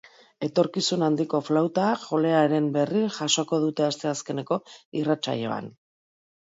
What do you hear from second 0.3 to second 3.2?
Etorkizun handiko flauta jolearen berri